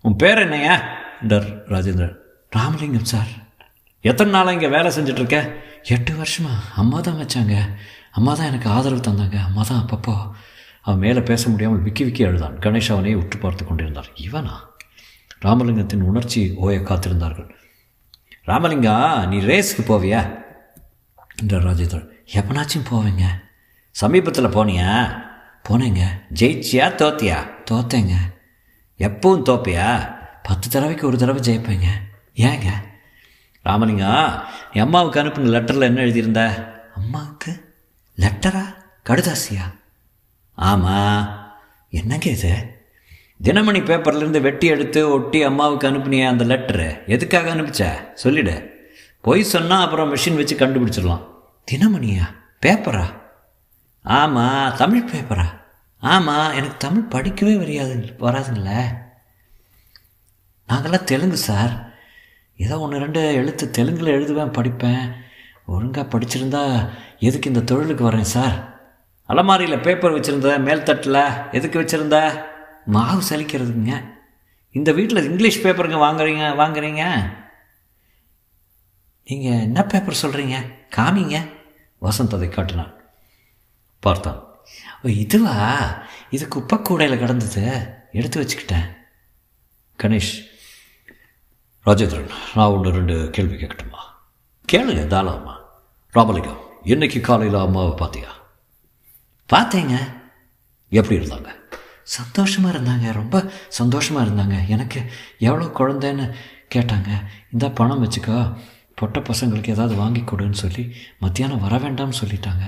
[0.00, 0.82] உன் பேர் என்னையா?
[1.22, 2.16] என்றார் ராஜேந்திரன்.
[2.50, 3.28] ராமலிங்கம் சார்.
[4.00, 5.50] எத்தனை நாளாக இங்கே வேலை செஞ்சிட்ருக்க?
[5.84, 6.54] எட்டு வருஷமா.
[6.76, 7.56] அம்மா தான் வச்சாங்க.
[8.12, 9.38] அம்மா தான் எனக்கு ஆதரவு தந்தாங்க.
[9.42, 10.16] அம்மா தான் அப்பப்போ
[10.82, 12.58] அவன் மேலே பேச முடியாமல் விக்கி விக்கி அழுதான்.
[12.58, 14.08] கணேஷ் அவனை உற்று பார்த்து கொண்டிருந்தார்.
[14.30, 14.50] இவனா?
[15.42, 17.50] ராமலிங்கத்தின் உணர்ச்சி ஓய காத்திருந்தார்கள்.
[18.46, 20.40] ராமலிங்கா நீ ரேஸுக்கு போவியா?
[21.40, 22.08] என்றார் ராஜேந்திரன்.
[22.32, 23.22] எப்பனாச்சும் போவேங்க.
[23.90, 25.22] சமீபத்தில் போனியா?
[25.68, 26.02] போனேங்க.
[26.34, 27.50] ஜெயிச்சியா தோத்தியா?
[27.70, 28.14] தோத்தேங்க.
[28.98, 30.16] எப்பவும் தோப்பியா?
[30.42, 31.86] பத்து தடவைக்கு ஒரு தடவை ஜெயிப்பேங்க.
[32.34, 32.68] ஏங்க?
[33.64, 36.70] ராமலிங்கா என் அம்மாவுக்கு அனுப்புன லெட்டரில் என்ன எழுதியிருந்த?
[36.94, 37.74] அம்மாவுக்கு?
[38.16, 38.74] லெட்டரா?
[39.06, 39.80] கடுதாசியா?
[40.62, 41.50] ஆமாம்
[41.90, 42.80] என்னங்க இது?
[43.44, 48.12] தினமணி பேப்பர்லேருந்து வெட்டி எடுத்து ஒட்டி அம்மாவுக்கு அனுப்புனிய அந்த லெட்டரு எதுக்காக அனுப்பிச்ச?
[48.14, 48.70] சொல்லிடு.
[49.20, 51.26] பொய் சொன்னால் அப்புறம் மிஷின் வச்சு கண்டுபிடிச்சிடலாம்.
[51.70, 52.22] தினமணியா?
[52.62, 53.04] பேப்பரா
[54.02, 55.44] ஆமாம் தமிழ் பேப்பரா
[56.00, 58.84] ஆமாம் எனக்கு தமிழ் படிக்கவே வரையாது வராதுங்களே.
[60.68, 61.92] நாங்கள்லாம் தெலுங்கு சார்.
[62.56, 65.12] ஏதோ ஒன்று ரெண்டு எழுத்து தெலுங்கில் எழுதுவேன் படிப்பேன்.
[65.66, 68.71] ஒழுங்காக படிச்சிருந்தா எதுக்கு இந்த தொழிலுக்கு வரேன் சார்?
[69.32, 72.44] அலமாரியில் பேப்பர் வச்சுருந்த மேல்தட்டில் எதுக்கு வச்சுருந்த?
[72.86, 74.04] மாவு சலிக்கிறதுங்க.
[74.70, 77.30] இந்த வீட்டில் இங்கிலீஷ் பேப்பருங்க வாங்குறீங்க வாங்குறீங்க?
[79.24, 81.48] நீங்கள் என்ன பேப்பர் சொல்கிறீங்க காமிங்க.
[82.02, 82.94] வசந்த் அதை காட்டினான்.
[84.00, 84.44] பார்த்தான்.
[85.02, 85.92] ஓ இதுவா?
[86.30, 87.88] இது குப்பை கூடையில் கிடந்தது.
[88.12, 88.96] எடுத்து வச்சுக்கிட்டேன்.
[90.02, 90.46] கணேஷ்
[91.86, 94.02] ராஜேந்திரன் நான் ஒன்று ரெண்டு கேள்வி கேட்கட்டுமா
[94.72, 95.58] கேளுங்க தாராளமா.
[96.10, 98.40] ராமலிங்கம் இன்னைக்கு காலையில் அம்மாவை பார்த்தியா?
[99.52, 99.94] பார்த்தேங்க
[100.88, 101.50] எப்படி இருந்தாங்க?
[102.02, 103.12] சந்தோஷமாக இருந்தாங்க.
[103.12, 104.66] ரொம்ப சந்தோஷமாக இருந்தாங்க.
[104.66, 105.00] எனக்கு
[105.38, 106.32] எவ்வளோ குழந்தைன்னு
[106.74, 107.10] கேட்டாங்க.
[107.52, 108.56] இந்த பணம் வச்சுக்கோ.
[108.94, 112.64] பொட்ட பசங்களுக்கு ஏதாவது வாங்கி கொடுன்னு சொல்லி மத்தியானம் வர வேண்டாம்னு சொல்லிட்டாங்க.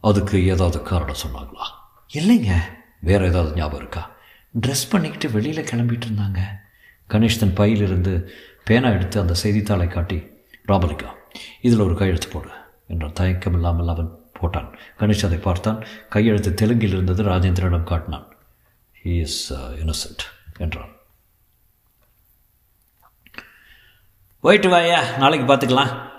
[0.00, 1.66] அதுக்கு ஏதாவது காரணம் சொன்னாங்களா?
[2.14, 2.54] இல்லைங்க.
[3.00, 4.10] வேற ஏதாவது ஞாபகம் இருக்கா?
[4.60, 6.38] ட்ரெஸ் பண்ணிக்கிட்டு வெளியில் கிளம்பிட்டு இருந்தாங்க.
[7.10, 8.32] கணேஷ் தன் பையிலிருந்து
[8.64, 10.26] பேனா எடுத்து அந்த செய்தித்தாளை காட்டி
[10.64, 11.16] ராமலிங்கம்
[11.60, 12.48] இதில் ஒரு கையெழுத்து போடு
[12.86, 14.78] என்ற தயக்கம் இல்லாமல் அவன் போட்டான்.
[14.98, 15.86] கணேஷ் அதை பார்த்தான்.
[16.08, 18.36] கையெழுத்து தெலுங்கில் இருந்தது ராஜேந்திரனிடம் காட்டினான்.
[19.04, 20.24] ஹீ இஸ் இன்னசென்ட்
[20.58, 20.94] என்றான்.
[24.40, 26.10] போயிட்டு வாயா நாளைக்கு பார்த்துக்கலாம்.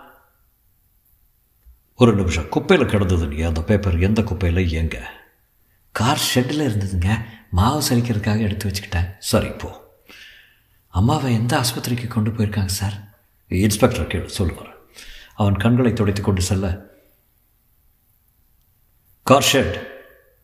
[1.96, 2.50] ஒரு நிமிஷம்.
[2.50, 3.42] குப்பையில் கிடந்தது நீ.
[3.42, 4.72] அந்த பேப்பர் எந்த குப்பையில்?
[4.72, 5.12] எங்க?
[5.92, 7.26] கார் ஷெட்டில் இருந்ததுங்க.
[7.52, 9.16] மாவு சலிக்கிறதுக்காக எடுத்து வச்சுக்கிட்டேன்.
[9.18, 9.96] சரி போ.
[10.90, 12.94] அம்மாவை எந்த ஆஸ்பத்திரிக்கு கொண்டு போயிருக்காங்க சார்?
[13.48, 14.76] இன்ஸ்பெக்டர் கேளு சொல்லுவார்.
[15.36, 16.80] அவன் கண்களை துடைத்து கொண்டு செல்ல
[19.30, 19.78] கார் ஷெட்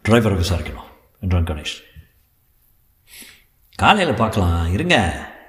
[0.05, 0.87] டிரைவரை விசாரிக்கணும்.
[1.19, 1.75] என்றான் கணேஷ்.
[3.75, 4.71] காலையில் பார்க்கலாம்.
[4.73, 4.95] இருங்க.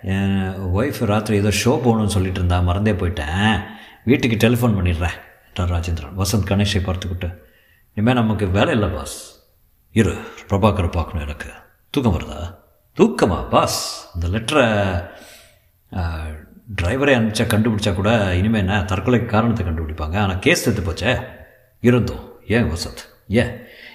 [0.02, 0.42] என்
[0.76, 3.56] ஒய்ஃப் ராத்திரி ஏதோ ஷோ போகணும்னு சொல்லிட்டு இருந்தா மறந்தே போயிட்டேன்.
[4.04, 5.16] வீட்டுக்கு டெலிஃபோன் பண்ணிடுறேன்
[5.48, 6.14] என்றார் ராஜேந்திரன்.
[6.20, 7.28] வசந்த் கணேஷை பார்த்துக்கிட்டு
[7.94, 9.16] இனிமேல் நமக்கு வேலை இல்லை பாஸ்
[10.00, 10.14] இரு
[10.48, 11.50] பிரபாகரை பார்க்கணும் எனக்கு.
[11.90, 12.40] தூக்கம் வருதா?
[12.96, 13.80] தூக்கமா பாஸ்
[14.14, 14.66] இந்த லெட்டரை
[16.82, 20.16] டிரைவரே அனுப்பிச்சா கண்டுபிடிச்சா கூட இனிமேல் என்ன தற்கொலைக்கு காரணத்தை கண்டுபிடிப்பாங்க.
[20.26, 21.14] ஆனால் கேஸ் எடுத்து போச்சே.
[21.80, 22.24] இருந்தோம்.
[22.48, 23.04] ஏன் வசந்த்?
[23.28, 23.52] ஏன்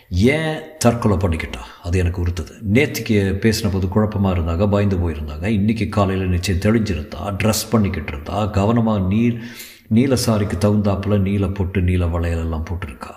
[0.10, 1.62] ஏன் தற்கொலை பண்ணிக்கிட்டா?
[1.84, 2.54] அது எனக்கு உறுத்துது.
[2.74, 5.48] நேற்றுக்கு பேசின போது குழப்பமாக இருந்தாங்க பயந்து போயிருந்தாங்க.
[5.60, 9.42] இன்றைக்கி காலையில் நிச்சயம் தெளிஞ்சிருந்தா ட்ரெஸ் பண்ணிக்கிட்டு இருந்தா கவனமாக நீர்
[9.88, 13.13] நீல சாரிக்கு தகுந்தாப்புல நீல பொட்டு நீல வளையல் எல்லாம் போட்டிருக்கா.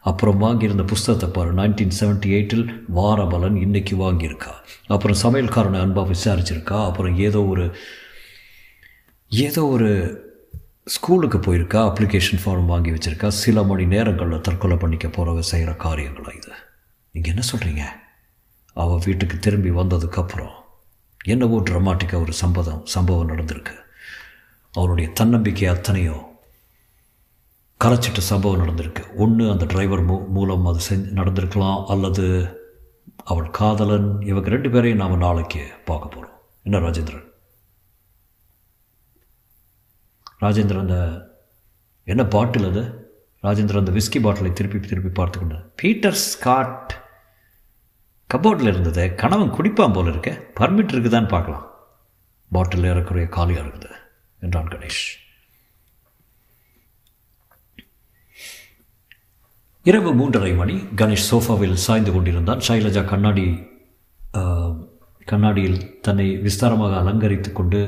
[0.00, 4.52] அப்புறம் வாங்கியிருந்த புஸ்தகத்தை பாரு நைன்டீன் செவன்ட்டி எயிட்டில் வாரபலன் இன்னைக்கு வாங்கியிருக்கா.
[4.86, 6.84] அப்புறம் சமையல்காரனை அன்பாக விசாரிச்சிருக்கா.
[6.86, 7.74] அப்புறம் ஏதோ ஒரு
[9.28, 9.90] ஏதோ ஒரு
[10.86, 11.80] ஸ்கூலுக்கு போயிருக்கா?
[11.88, 13.28] அப்ளிகேஷன் ஃபார்ம் வாங்கி வச்சுருக்கா?
[13.28, 16.52] சில மணி நேரங்களில் தற்கொலை பண்ணிக்க போகிறவ செய்கிற காரியங்களா இது?
[17.12, 17.84] நீங்கள் என்ன சொல்கிறீங்க
[18.72, 20.52] அவள் வீட்டுக்கு திரும்பி வந்ததுக்கப்புறம்
[21.24, 23.74] என்னவோ ட்ரமாட்டிக்காக ஒரு சம்பவம் சம்பவம் நடந்திருக்கு.
[24.74, 26.16] அவனுடைய தன்னம்பிக்கை அத்தனையோ
[27.80, 29.16] கரைச்சிட்ட சம்பவம் நடந்திருக்கு.
[29.16, 32.26] ஒன்று அந்த டிரைவர் மூ மூலம் அது செஞ்சு நடந்திருக்கலாம் அல்லது
[33.24, 37.31] அவள் காதலன் இவங்க ரெண்டு பேரையும் நாம் நாளைக்கு பார்க்க போகிறோம் என்ன ராஜேந்திரன்?
[40.44, 40.98] ராஜேந்திரன் அந்த
[42.06, 42.82] என்ன பாட்டில் அது?
[43.46, 46.92] ராஜேந்திரன் அந்த விஸ்கி பாட்டிலை திருப்பி திருப்பி பார்த்து கொண்டார் பீட்டர் ஸ்காட்
[48.30, 51.66] கபோர்டில் இருந்தது கணவன் குடிப்பான் போல இருக்க பர்மிட் இருக்குதான்னு பார்க்கலாம்.
[52.50, 53.90] பாட்டில் ஏறக்குறைய காலியாக இருக்குது
[54.42, 55.02] என்றான் கணேஷ்.
[59.86, 62.64] இரவு மூன்றரை மணி கணேஷ் சோஃபாவில் சாய்ந்து கொண்டிருந்தான்.
[62.68, 63.46] சைலஜா கண்ணாடி
[65.30, 67.80] கண்ணாடியில் தன்னை விஸ்தாரமாக அலங்கரித்து கொண்டு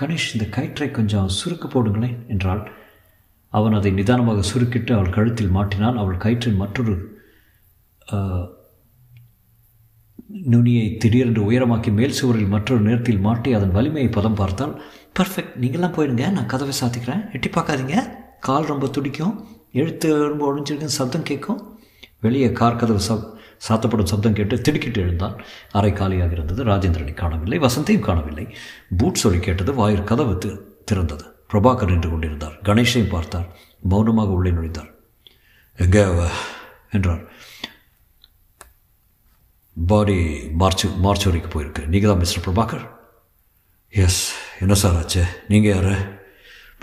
[0.00, 2.72] கணேஷ் இந்த கயிற்றை கொஞ்சம் சுருக்கு போடுங்களேன் என்றாள்.
[3.48, 5.96] அவன் அதை நிதானமாக சுருக்கிட்டு அவள் கழுத்தில் மாட்டினான்.
[5.96, 7.12] அவள் கயிற்றின் மற்றொரு
[10.26, 14.82] நுனியை திடீரென்று உயரமாக்கி மேல் சுவரில் மற்றொரு நேரத்தில் மாட்டி அதன் வலிமையை பதம் பார்த்தால்
[15.18, 15.58] பர்ஃபெக்ட்.
[15.60, 16.30] நீங்களாம் போயிடுங்க.
[16.30, 17.32] நான் கதவை சாத்திக்கிறேன்.
[17.32, 18.08] எட்டி பார்க்காதீங்க.
[18.40, 19.46] கால் ரொம்ப துடிக்கும்.
[19.72, 21.78] எழுத்து ரொம்ப ஒழிஞ்சிருக்குன்னு சப்தம் கேட்கும்.
[22.20, 23.33] வெளியே கார் கதவு சப்
[23.68, 25.42] சாத்தப்படும் சப்தம் கேட்டு திடுக்கிட்டு எழுந்தான்.
[25.70, 26.64] அறை காலியாக இருந்தது.
[26.64, 27.58] ராஜேந்திரனை காணவில்லை.
[27.58, 28.56] வசந்தையும் காணவில்லை.
[28.98, 30.38] பூட் சொல்லி கேட்டது வாயிற் கதவு
[30.92, 31.26] திறந்தது.
[31.52, 32.60] பிரபாகர் நின்று கொண்டிருந்தார்.
[32.62, 33.48] கணேஷையும் பார்த்தார்.
[33.80, 34.90] மௌனமாக உள்ளே நுழைந்தார்.
[35.76, 36.04] எங்கே
[36.90, 37.22] என்றார்.
[39.86, 40.18] பாடி
[40.52, 42.84] மார்ச் மார்ச்சோரிக்கு போயிருக்கு நீங்கள் தான் மிஸ்டர் பிரபாகர்?
[43.88, 45.24] எஸ் என்ன சார் ஆச்சு?
[45.48, 45.92] நீங்கள் யார்?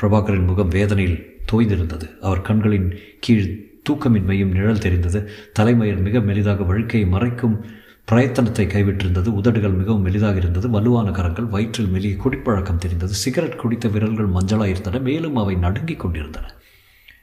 [0.01, 1.19] பிரபாகரின் முகம் வேதனையில்
[1.51, 2.07] தோய்ந்திருந்தது.
[2.19, 5.29] அவர் கண்களின் கீழ் தூக்கமின்மையும் நிழல் தெரிந்தது.
[5.53, 7.63] தலைமயிர் மிக மெலிதாக வழுக்கையை மறைக்கும்
[8.11, 9.27] பிரயத்தனத்தை கைவிட்டிருந்தது.
[9.27, 10.69] உதடுகள் மிகவும் மெலிதாக இருந்தது.
[10.69, 13.13] வலுவான கரங்கள் வயிற்றில் மெலிய குடிப்பழக்கம் தெரிந்தது.
[13.13, 14.99] சிகரெட் குடித்த விரல்கள் மஞ்சளாக இருந்தன.
[14.99, 16.53] மேலும் அவை நடுங்கிக் கொண்டிருந்தன.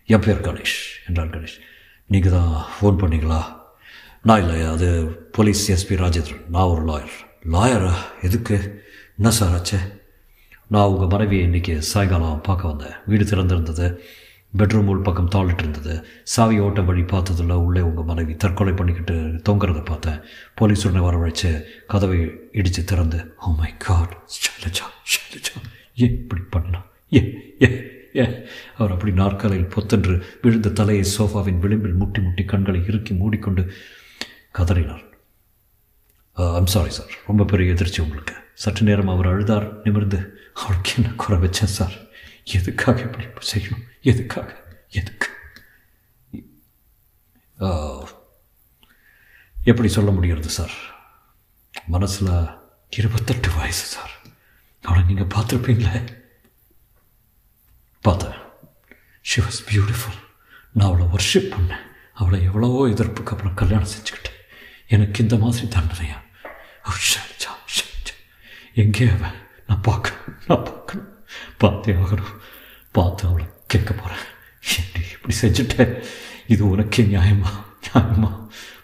[0.07, 1.59] என் கணேஷ் என்றார் கணேஷ்.
[2.07, 3.42] நீங்கள் தான் ஃபோன் பண்ணீங்களா?
[4.23, 6.49] நான் இல்லை அது போலீஸ் எஸ்பி ராஜேந்திரன்.
[6.51, 7.47] நான் ஒரு லாயர்.
[7.53, 7.92] லாயரா?
[8.23, 8.85] எதுக்கு?
[9.16, 9.79] என்ன சார் ஆச்சு?
[10.66, 12.92] நான் உங்கள் மனைவியை இன்றைக்கி சாயங்காலம் பார்க்க வந்தேன்.
[13.07, 13.99] வீடு திறந்திருந்தது.
[14.57, 15.95] பெட்ரூம் உள் பக்கம் தாளிட்டு இருந்தது.
[16.25, 19.15] சாவி ஓட்ட வழி பார்த்ததில் உள்ளே உங்கள் மனைவி தற்கொலை பண்ணிக்கிட்டு
[19.49, 20.23] தொங்குறதை பார்த்தேன்
[20.55, 21.51] போலீஸ் உடனே வரவழைச்சு
[21.87, 22.21] கதவை
[22.53, 25.55] இடித்து திறந்து oh my god Shailaja Shailaja
[25.95, 27.23] ஏன் இப்படி பண்ணலாம் ஏ
[27.65, 27.71] ஏ
[28.17, 28.27] ஏ
[28.77, 33.65] அவர் அப்படி நாற்காலையில் பொத்தென்று விழுந்த தலையை சோஃபாவின் விளிம்பில் முட்டி முட்டி கண்களை இறுக்கி மூடிக்கொண்டு
[34.59, 35.05] கதறினார்.
[36.59, 38.35] ஐம் சாரி சார் ரொம்ப பெரிய எதிர்ச்சி உங்களுக்கு.
[38.55, 40.21] சற்று நேரம் அவர் அழுதார் நிமிர்ந்து
[40.55, 41.97] அவருக்கு என்ன குறை வச்சேன் சார்
[42.53, 44.51] எதுக்காக இப்படி செய்யணும் எதுக்காக
[44.91, 45.29] எதுக்கு
[49.65, 50.77] எப்படி சொல்ல முடிகிறது சார்
[51.89, 52.35] மனசில்
[52.93, 54.15] இருபத்தெட்டு வயசு சார்
[54.85, 56.01] அவளை நீங்கள் பார்த்துருப்பீங்களே
[58.05, 58.39] பார்த்தேன்
[59.25, 60.19] ஷி வாஸ் பியூட்டிஃபுல்
[60.75, 64.41] நான் அவளை ஒர்ஷிப் பண்ணேன் அவளை எவ்வளவோ எதிர்ப்புக்கு அப்புறம் கல்யாணம் செஞ்சுக்கிட்டேன்
[64.87, 66.19] எனக்கு இந்த மாதிரி தண்டனையா
[68.75, 71.09] எங்கே அவன் நான் பார்க்கணும் நான் பார்க்கணும்
[71.59, 72.35] பார்த்தே ஆகணும்
[72.97, 74.25] பார்த்து அவளை கேட்க போகிறேன்
[74.81, 75.92] எப்படி இப்படி செஞ்சுட்டேன்
[76.55, 77.51] இது உனக்கே நியாயமா?
[77.87, 78.31] நியாயமா?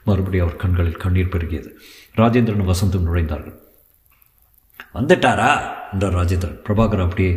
[0.05, 1.71] மறுபடியும் அவர் கண்களில் கண்ணீர் பெருகியது.
[2.17, 3.57] ராஜேந்திரன் வசந்தும் நுழைந்தார்கள்.
[4.95, 5.53] வந்துட்டாரா?
[5.93, 6.59] என்றார் ராஜேந்திரன்.
[6.67, 7.33] பிரபாகர் அப்படியே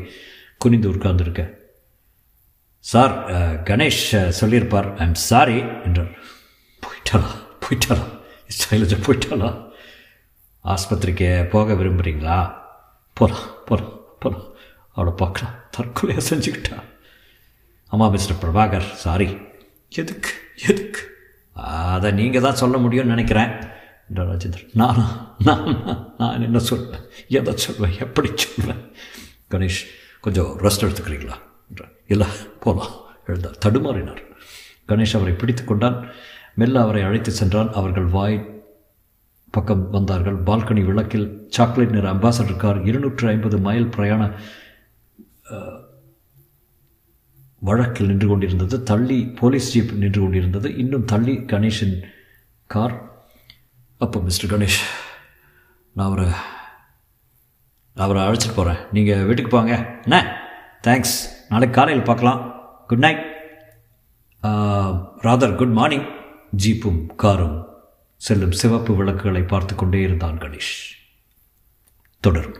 [0.58, 1.42] குனிந்து உட்கார்ந்துருக்க.
[2.80, 3.16] சார்
[3.70, 4.90] கணேஷ் சொல்லியிருப்பார்.
[4.98, 6.12] ஐ எம் சாரி என்றார்.
[6.84, 7.32] போயிட்டாளா?
[7.64, 8.06] போயிட்டாளா?
[8.60, 9.52] சைலஜா போயிட்டாளா?
[10.74, 12.38] ஆஸ்பத்திரிக்கு போக விரும்புகிறீங்களா
[13.14, 14.56] போகலாம் போகலாம் போகலாம்
[14.98, 15.56] அவளை பார்க்கலாம்.
[15.76, 16.78] தற்கொலையாக செஞ்சுக்கிட்டா.
[17.94, 19.28] ஆமாம் மிஸ்டர் பிரபாகர் சாரி
[20.00, 20.32] எதுக்கு
[20.68, 21.02] எதுக்கு?
[21.96, 23.52] அதை நீங்கள் தான் சொல்ல முடியும்னு நினைக்கிறேன்
[24.08, 24.74] என்றார் ராஜேந்திரன்.
[24.74, 25.06] நானா
[25.46, 25.64] நான்
[26.18, 27.04] நான் என்ன சொல்வேன்?
[27.38, 27.96] எதை சொல்வேன்?
[28.00, 28.82] எப்படி சொல்வேன்?
[29.52, 29.82] கணேஷ்
[30.26, 31.38] கொஞ்சம் ரெஸ்ட் எடுத்துக்கிறீங்களா?
[31.70, 31.94] என்றார்.
[32.08, 32.28] இல்லை
[32.60, 32.94] போகலாம்
[33.28, 33.58] எழுந்தார்.
[33.66, 34.22] தடுமாறினார்.
[34.88, 35.98] கணேஷ் அவரை பிடித்து கொண்டான்.
[36.56, 37.74] மெல்ல அவரை அழைத்து சென்றான்.
[37.74, 38.38] அவர்கள் வாய்
[39.56, 40.38] பக்கம் வந்தார்கள்.
[40.44, 44.24] பால்கனி விளக்கில் சாக்லேட் நிற அம்பாசடர் கார் இருநூற்று ஐம்பது மைல் பிரயாண
[47.68, 51.96] வழக்கில் நின்று கொண்டிருந்தது தள்ளி போலீஸ் ஜீப் நின்று கொண்டிருந்தது இன்னும் தள்ளி கணேஷின்
[52.74, 52.96] கார்.
[53.98, 54.82] அப்போ மிஸ்டர் கணேஷ்
[55.96, 56.28] நான் அவரை
[57.96, 59.76] அவரை அழைச்சிட்டு போகிறேன் நீங்கள் வீட்டுக்கு போங்க.
[60.02, 60.20] என்ன?
[60.88, 61.16] தேங்க்ஸ்
[61.50, 62.42] நாளைக்கு காலையில் பார்க்கலாம்.
[62.88, 63.24] Good night
[65.28, 66.08] rather good morning
[66.64, 67.58] ஜீப்பும் காரும்
[68.28, 70.74] செல்லும் சிவப்பு விளக்குகளை பார்த்து கொண்டே இருந்தான் கணேஷ்.
[72.20, 72.60] தொடரும்.